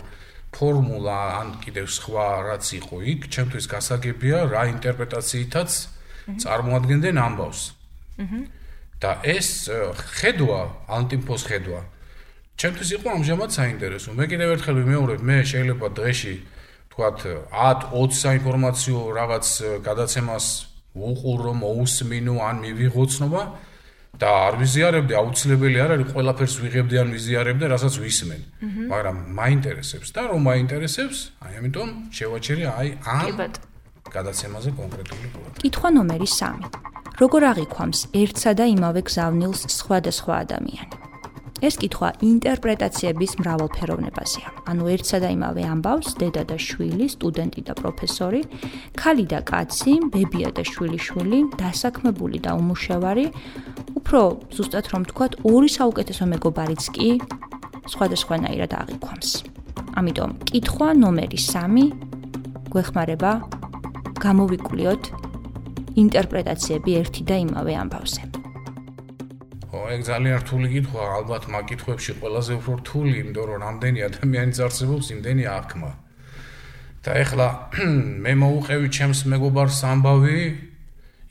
[0.53, 5.71] ფორმულა ან კიდევ სხვა რაც იყო იქ ჩემთვის გასაგებია რა ინტერპრეტაციითაც
[6.43, 7.61] წარმოადგენდნენ ამბავს.
[9.03, 9.49] და ეს
[10.21, 11.81] ხედვა, ალტინფოს ხედვა
[12.61, 14.09] ჩემთვის იყო ამჟამად საინტერესო.
[14.19, 16.35] მე კიდევ ერთხელ ვიმეორებ, მე შეიძლება დღეში
[16.93, 19.47] თქვათ 10-20 საინფორმაციო რაღაც
[19.87, 20.47] გადაცემას
[20.93, 23.43] უყურო, მოусმინო ან მივიღო ცნობა
[24.13, 28.43] და არ ვიზიარებდი, აუცილებელი არ არის ყველაფერს ვიღებდი ან ვიზიარებდი, რასაც ვისმენ.
[28.93, 33.27] მაგრამ მაინტერესებს და რომ მაინტერესებს, აი ამიტომ შევაჩერე აი ამ
[34.13, 35.61] გადაცემაზე კონკრეტული ყურადღება.
[35.65, 36.69] კითხვა ნომერი 3.
[37.23, 41.12] როგორ აღიქვამს ერთსა და იმავე გზავნილს სხვადასხვა ადამიანი?
[41.63, 44.49] ეს კითხვა ინტერპრეტაციების მრავალფეროვნებაზეა.
[44.67, 48.41] ანუ ერთსა და იმავე ამბავს დედა და შვილი, სტუდენტი და პროფესორი,
[48.99, 53.27] ქალი და კაცი, ბებია და შვილიშვილი, დასაქმებული და უმუშევარი,
[53.95, 54.21] უფრო
[54.51, 57.09] ზუსტად რომ ვთქვათ, ორი საუკეთესო მეგობარიც კი
[57.95, 59.31] სხვადასხვანაირად აღიქვამს.
[59.99, 61.87] ამიტომ კითხვა ნომერი 3
[62.73, 63.33] გვეხმარება
[64.19, 65.03] გამოვიკვლიოთ
[66.03, 68.42] ინტერპრეტაციები ერთი და იმავე ამბავზე.
[69.73, 75.07] ეგ ძალიან რთული კითხვა, ალბათ მაგ კითხვებში ყველაზე უფრო რთული, იმიტომ რომ რამდენი ადამიანი წარსებობს,
[75.17, 75.91] იმდენი აღქმა.
[77.03, 77.47] და ეხლა
[78.25, 80.39] მე მოუყევი ჩემს მეგობარს ამბავი,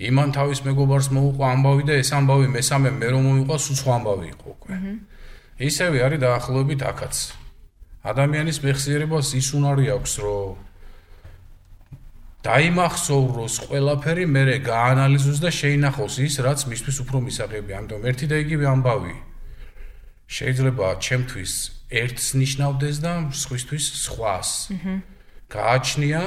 [0.04, 4.26] იმან თავის მეგობარს მოუყვა ამბავი და ეს ამბავი მესამე მე რომ მოიყვა სულ სხვა ამბავი
[4.34, 4.74] იყო უკვე.
[5.62, 7.16] ისევე არის დაახლოებით აქაც.
[8.12, 10.71] ადამიანის მეხსიერებას ის უნარი აქვს, რომ
[12.42, 17.76] დაიმახსოვროს ყველაფერი, მერე გაანალიზოს და შეინახოს ის, რაც მისთვის უფრო მისაღებია.
[17.82, 19.16] ამიტომ ერთი და იგივე ამბავი
[20.32, 21.52] შეიძლება ჩემთვის
[21.92, 24.50] ერთს ნიშნავდეს და სხვისთვის სხვას.
[24.74, 24.96] აჰა.
[25.52, 26.22] გააჩნია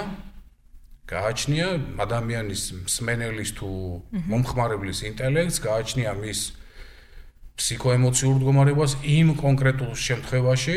[1.05, 1.67] გააჩნია
[2.01, 3.69] ადამიანის მსმენელის თუ
[4.31, 6.41] მომხმარებლის ინტელექტს, გააჩნია მის
[7.61, 10.77] ფსიქოემოციურ მდგომარებას იმ კონკრეტულ შემთხვევაში,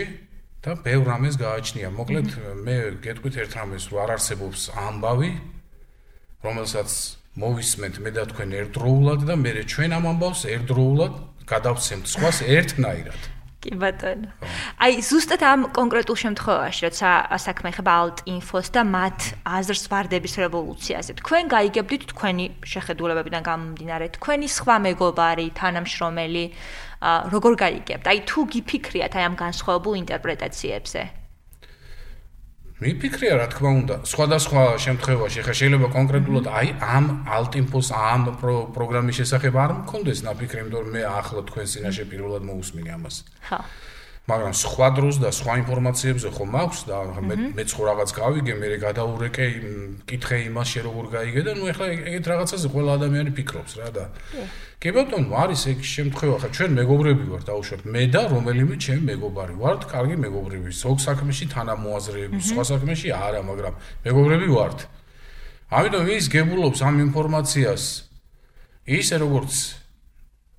[0.68, 1.88] და ბევრ რამეს გააჩნია.
[1.96, 2.28] მოკლედ
[2.68, 5.32] მე გეტყვით ერთ რამეს, რომ არ არსებობს ამბავი,
[6.44, 6.92] რომელსაც
[7.40, 11.14] მოვისმენთ მე და თქვენ ერთდროულად და მე ჩვენ ამ ამბავს ერთდროულად
[11.48, 13.22] გადავცემთ სხვას ერთნაირად.
[13.62, 14.30] კი ბატონო.
[14.78, 17.10] აი ზუსტად ამ კონკრეტულ შემთხვევაში, როცა
[17.42, 24.48] საქმე ხება alt infos და მათ აზრს ვარდების რევოლუციაზე, თქვენ გაიგებდით თქვენი შეხედულებებიდან გამომდინარე, თქვენი
[24.48, 26.46] სხვა მეგობარი, თანამშრომელი,
[27.34, 28.06] როგორ გაიგებთ?
[28.08, 31.02] აი თუ გიფიქრიათ აი ამ განსხვავებულ ინტერპრეტაციებზე?
[32.78, 37.06] მიფიქრია რა თქმა უნდა სხვადასხვა შემთხვევაში ხა შეიძლება კონკრეტულად აი ამ
[37.38, 38.28] ალტინფოს ამ
[38.76, 43.16] პროგრამის შესახებ არ მქონდეს ნაფიქრი იმიტომ რომ მე ახლა თქვენ წინაშე პირველად მოусმინე ამას.
[43.50, 43.60] ხა
[44.28, 48.68] მაგრამ სხვა დროს და სხვა ინფორმაციებზე ხომ აქვს და მე მეც ხო რაღაც გავიგე, მე
[48.84, 49.46] გადაურეკე
[50.04, 54.04] კითხე იმას შე როგორ გაიგე და ნუ ეხლა ეგეთ რაღაცაზე ყველა ადამიანი ფიქრობს რა და
[54.84, 59.56] კი ბატონო, არის ეგ შემთხვევა, ხა ჩვენ მეგობრები ვართ, დაუშვათ მე და რომელიმე ჩემი მეგობარი
[59.64, 63.74] ვართ, კარგი მეგობრები, ზოგ საქმეში თანამოაზრეები, სხვა საქმეში არა, მაგრამ
[64.06, 64.80] მეგობრები ვართ.
[65.68, 67.84] ამიტომ ის გებულობს ამ ინფორმაციას
[68.88, 69.56] ისე როგორც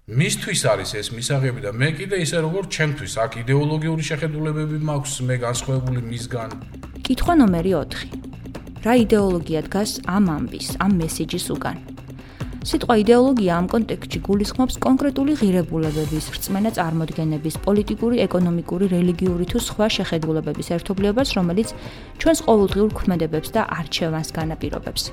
[0.09, 5.37] მისთვის არის ეს მისაღები და მე კიდე ისე როგორც ჩემთვის აქ идеოლოგიური შეხედულებები მაქვს მე
[5.43, 6.51] განსხვავებული მისგან.
[7.05, 8.09] კითხვა ნომერი 4.
[8.89, 11.77] რა идеოლოგია დგას ამ ამბის, ამ მესიჯის უგან?
[12.65, 20.73] სიტყვა идеოლოგია ამ კონტექსტში გულისხმობს კონკრეტული ღირებულებების, რწმენა წარმოდგენების, პოლიტიკური, ეკონომიკური, რელიგიური თუ სხვა შეხედულებების
[20.77, 21.69] ერთობლიობას, რომელიც
[22.17, 25.13] ჩვენს ყოველდღიურ ქმედებებს და არჩევანს განაპირობებს.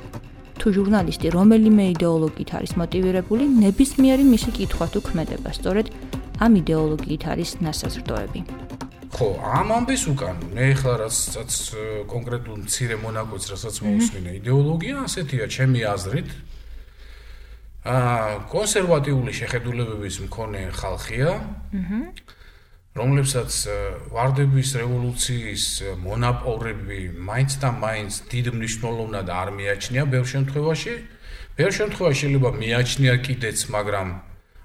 [0.59, 5.87] თუ ჟურნალისტი რომელიმე იდეოლოგიით არის მოტივირებული, ნებისმიერი მისი კითხვა თუ ქმედება სწორედ
[6.45, 8.41] ამ იდეოლოგიით არის ნასაზრდოები.
[9.15, 9.27] ხო,
[9.59, 11.51] ამამბის უკან, მე ახლა რასაც
[12.11, 16.29] კონკრეტულ მცირე მონაკვეთს რასაც მოусმინე იდეოლოგია, ასეთია ჩემი აზრით.
[17.85, 21.31] აა კონსერვატიული შეხედულებების მქონე ხალხია.
[21.79, 22.01] აჰა.
[22.95, 23.51] რომლებსაც
[24.15, 25.65] ვარდების რევოლუციის
[25.99, 30.93] მონაპოვრები მაინც და მაინც დიდ მნიშვნელოვნად არ მიაჩნია ბევრ შემთხვევაში.
[31.59, 34.07] ბევრ შემთხვევაში შეიძლება მიაჩნია კიდეც, მაგრამ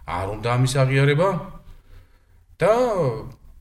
[0.07, 1.29] არ უნდა ამის აღიარება.
[2.61, 2.73] და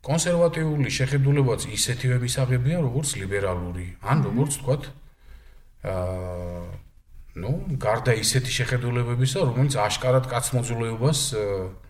[0.04, 4.84] კონსერვატიული შეხედულებაც ისეთივე მისაღებია, როგორც ლიბერალური, ან როგორც თქვათ
[5.88, 6.64] აა
[7.40, 11.89] ну, გარდა ისეთი შეხედულებებისა, რომელიც აშკარად კაცმოძულეობას აა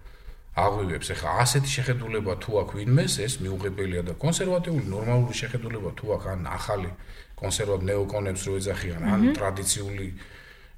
[0.59, 1.07] აღვივებს.
[1.15, 6.41] ეხლა ასეთი შეხედულება თუ აქვს ვინმეს, ეს მიუღებელია და კონსერვატიული ნორმალური შეხედულება თუ აქვს ან
[6.47, 6.91] ახალი
[7.39, 10.07] კონსერვატ ნეოკონებს რო ეძახიან, ან ტრადიციული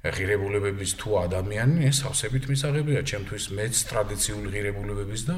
[0.02, 5.36] ღირებულებების თუ ადამიანი, ეს ავსებით მისაღებია ჩემთვის მეც ტრადიციული ღირებულებების და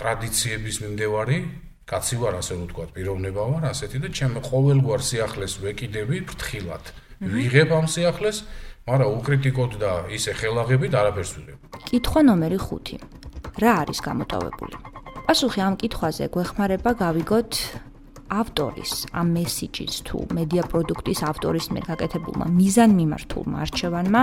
[0.00, 1.38] ტრადიციების მიმდევარი
[1.90, 6.84] კაცი ვარ, ასე რომ ვთქვა, პიროვნება ვარ ასეთი და ჩემ ყოველგვარ სიახლეს ვეკიდები ფრთხილად.
[7.20, 8.38] ვიღებ ამ სიახლეს
[8.90, 11.58] მაგრამ უკრიტიკოდ და ისე ხელაღებით არაფერს ვიღებ.
[11.86, 12.98] კითხვა ნომერი 5.
[13.62, 14.76] რა არის გამოტოვებული?
[15.30, 17.52] პასუხი ამ კითხვაზე გვეხმარება გავიგოთ
[18.30, 24.22] ავტორის ამ მესიჯის თუ მედია პროდუქტის ავტორის მიერ გაკეთებულმა მიზან მიმართულმა არჩევანმა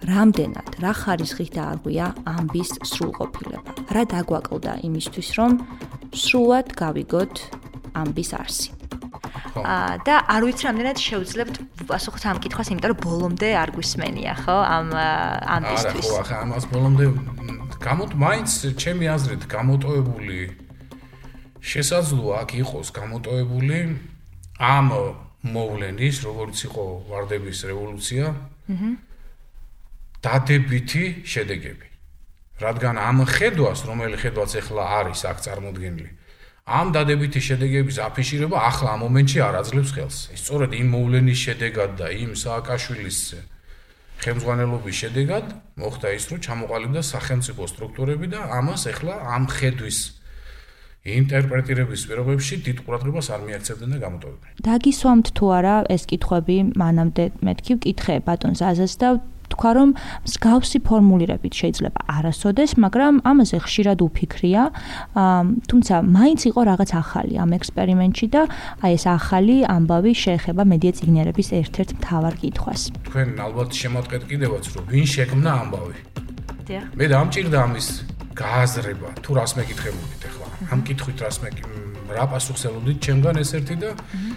[0.00, 3.70] რამდენად რა ხარისხით დაარღვია ამბის სრულყოფილება.
[3.92, 5.50] რა დაგვაკლდა იმისთვის, რომ
[6.16, 7.34] სრულად გავიგოთ
[8.00, 8.79] ამბის არსი.
[10.06, 11.56] და არ ვიცი რამდენად შევძლებთ
[11.90, 14.56] პასუხს ამ კითხვას, იმიტომ რომ ბოლომდე არ გვისმენია, ხო?
[14.76, 14.86] ამ
[15.56, 16.06] ამისთვის.
[16.06, 17.04] არა, ხო, ახლა ამას ბოლომდე
[17.80, 20.38] გამოთ მაინც ჩემი აზრით გამოტოებული
[21.60, 23.78] შესაძლოა აქ იყოს გამოტოებული
[24.60, 24.88] ამ
[25.40, 28.26] მოვლენის, როგორც იყო ვარდების რევოლუცია.
[28.70, 28.90] აჰა.
[30.20, 31.86] დადებითი შედეგები.
[32.60, 36.10] რადგან ამ ხედვას, რომელი ხედვაც ახლა არის აქ წარმოდგენილი,
[36.70, 40.16] ამ დადებითი შედეგების აფიშირება ახლა ამ მომენტში არ აძლევს ხელს.
[40.34, 43.18] ის სწორედ იმ მოვლენის შედეგად და იმ სააკაშვილის
[44.22, 45.44] ხელმძღვანელობის შედეგად
[45.80, 49.98] მოხდა ის, რომ ჩამოყალიბდა სახელმწიფო სტრუქტურები და ამას ახლა ამ ხედვის
[51.00, 54.52] ინტერპრეტირების პირობებში დიდ ყურადღებას არ მიაქცევდნენ და გამოტოვებდნენ.
[54.68, 59.08] დაგისვამთ თუ არა ეს კითხვები მანამდე მეთქი ვკითხე ბატონ ზაზას და
[59.52, 59.88] თქვა რომ
[60.26, 64.62] მსგავსი ფორმულირებით შეიძლება არასოდეს, მაგრამ ამაზე ხშირად უფიქრია.
[65.70, 68.42] თუმცა მაინც იყო რაღაც ახალი ამ ექსპერიმენტში და
[68.84, 72.80] აი ეს ახალი ამბავი შეეხება მედია ციგნერების ერთ-ერთ მთავარ კითხვას.
[73.10, 75.96] თქვენ ალბათ შემოდგეთ კიდევაც რომ ვინ შექმნა ამბავი?
[76.68, 76.84] დიახ.
[76.98, 77.88] მე დამჭირდა ამის
[78.40, 80.46] გააზრება, თუ რას მეკითხებოდით ახლა.
[80.72, 81.50] ამ კითხვით რას მე
[82.10, 83.90] რა პასუხს ელოდით ჩემგან ეს ერთი და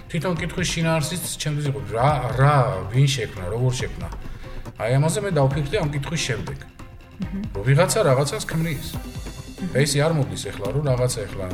[0.10, 2.56] თვითონ კითხვის შინაარსიც ჩემთვის იყო რა რა
[2.94, 4.08] ვინ შექმნა, როგორ შექმნა?
[4.82, 6.58] აი ამაზე მე დავფიქრდი ამ კითხვის შემდეგ.
[7.54, 8.88] რომ ვიღაცა რაღაცას ქმნის.
[9.78, 11.48] ესე არ მოდის ახლა რომ რაღაცა ახლა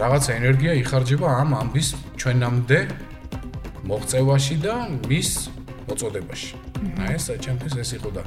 [0.00, 1.88] რაღაცა ენერგია იხარჯება ამ ამბის
[2.20, 2.80] ჩვენამდე
[3.88, 4.74] მოღწევაში და
[5.06, 5.30] მის
[5.86, 6.50] მოწოდებაში.
[7.06, 8.22] აი ეს ჩემთვის ეს იყო და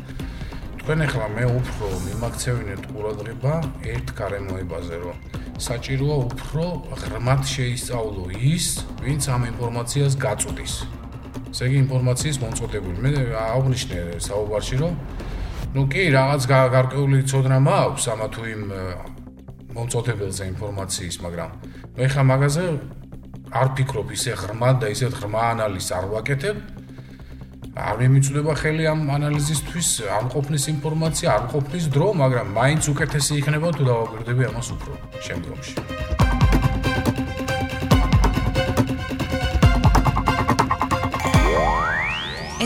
[0.79, 3.53] თქვენ ახლა მე უფრო მიმაქცევინეთ ყურადღება
[3.93, 5.17] ერთ გარემოებაზე რომ
[5.59, 6.63] საჭიროა უფრო
[7.03, 8.67] ღრმად შეისწავლო ის,
[9.03, 10.98] ვინც ამ ინფორმაციას გაწუდის.
[11.49, 12.97] ესე იგი ინფორმაციის მომწოდებული.
[13.03, 14.93] მე აღვნიშნე საუბარში რომ
[15.75, 18.63] ნუ კი რაღაც გარკვეული ცოდნა მაქვს ამა თუ იმ
[19.75, 21.49] მომწოდებელზე ინფორმაციის, მაგრამ
[21.97, 22.63] მე ხა მაგაზე
[23.49, 26.57] არ ფიქრობ ისე ღრმად და ისეთ ღრმა ანალიზს არ ვაკეთებ.
[27.79, 33.69] არ მიმიწვდება ხელი ამ ანალიზისთვის, არ ყოფნის ინფორმაცია, არ ყოფნის დრო, მაგრამ მაინც უკეთესი იქნება
[33.77, 34.91] თუ დავაკვირდები ამას უფრო
[35.25, 36.28] შემდგომში.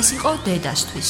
[0.03, 1.09] ეს იყო დედასთვის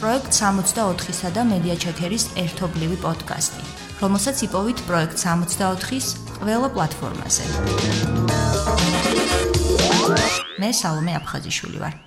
[0.00, 3.64] პროექტ 64-სა და მედია ჩეკერის ერთობლივი პოდკასტი,
[4.00, 6.06] რომელსაც იპოვით პროექტ 64-ის
[6.38, 7.44] ყველა პლატფორმაზე.
[10.64, 12.00] მე სალომე აფხაზიშვილი ვარ.